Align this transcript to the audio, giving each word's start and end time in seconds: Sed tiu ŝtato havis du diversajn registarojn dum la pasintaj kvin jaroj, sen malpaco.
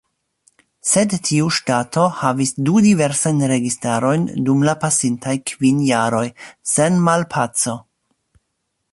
Sed 0.91 1.11
tiu 1.27 1.49
ŝtato 1.57 2.05
havis 2.21 2.53
du 2.69 2.79
diversajn 2.85 3.43
registarojn 3.51 4.23
dum 4.47 4.65
la 4.69 4.75
pasintaj 4.85 5.35
kvin 5.51 5.83
jaroj, 5.89 6.23
sen 6.73 6.97
malpaco. 7.09 7.77